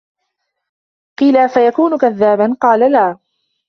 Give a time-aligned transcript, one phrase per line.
[1.17, 3.17] قِيلَ أَفَيَكُونُ كَذَّابًا؟ قَالَ لَا